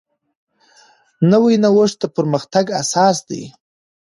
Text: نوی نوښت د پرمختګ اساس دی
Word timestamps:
نوی 1.31 1.55
نوښت 1.63 1.97
د 2.01 2.03
پرمختګ 2.15 2.65
اساس 2.81 3.17
دی 3.29 3.43